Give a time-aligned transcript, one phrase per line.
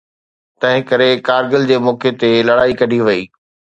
[0.61, 3.21] تنهن ڪري ڪارگل جي موقعي تي لڙائي ڪڍي وئي.